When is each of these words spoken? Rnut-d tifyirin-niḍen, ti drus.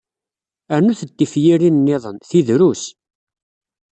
Rnut-d 0.77 1.09
tifyirin-niḍen, 1.17 2.17
ti 2.29 2.39
drus. 2.47 2.83